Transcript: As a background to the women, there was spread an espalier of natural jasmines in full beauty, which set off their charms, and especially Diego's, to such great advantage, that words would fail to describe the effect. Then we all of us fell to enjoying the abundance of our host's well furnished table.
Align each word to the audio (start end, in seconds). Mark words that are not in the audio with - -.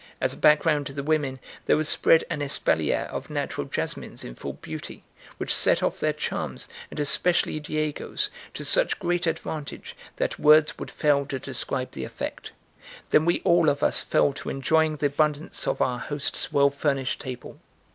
As 0.19 0.33
a 0.33 0.37
background 0.37 0.87
to 0.87 0.93
the 0.93 1.03
women, 1.03 1.39
there 1.67 1.77
was 1.77 1.87
spread 1.87 2.23
an 2.27 2.41
espalier 2.41 3.07
of 3.11 3.29
natural 3.29 3.67
jasmines 3.67 4.23
in 4.23 4.33
full 4.33 4.53
beauty, 4.53 5.03
which 5.37 5.53
set 5.53 5.83
off 5.83 5.99
their 5.99 6.11
charms, 6.11 6.67
and 6.89 6.99
especially 6.99 7.59
Diego's, 7.59 8.31
to 8.55 8.65
such 8.65 8.97
great 8.97 9.27
advantage, 9.27 9.95
that 10.15 10.39
words 10.39 10.79
would 10.79 10.89
fail 10.89 11.27
to 11.27 11.37
describe 11.37 11.91
the 11.91 12.03
effect. 12.03 12.51
Then 13.11 13.25
we 13.25 13.41
all 13.41 13.69
of 13.69 13.83
us 13.83 14.01
fell 14.01 14.33
to 14.33 14.49
enjoying 14.49 14.95
the 14.95 15.05
abundance 15.05 15.67
of 15.67 15.83
our 15.83 15.99
host's 15.99 16.51
well 16.51 16.71
furnished 16.71 17.21
table. 17.21 17.59